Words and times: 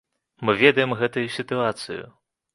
Мы 0.47 0.55
ведаем 0.61 0.95
гэтую 1.03 1.25
сітуацыю. 1.37 2.03